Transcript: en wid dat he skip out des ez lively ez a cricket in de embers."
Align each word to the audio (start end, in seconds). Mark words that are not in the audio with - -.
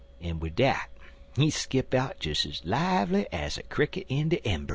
en 0.27 0.39
wid 0.39 0.55
dat 0.55 0.87
he 1.35 1.47
skip 1.61 1.89
out 1.93 2.19
des 2.21 2.31
ez 2.49 2.57
lively 2.63 3.23
ez 3.31 3.55
a 3.59 3.63
cricket 3.75 4.07
in 4.07 4.29
de 4.29 4.41
embers." 4.43 4.69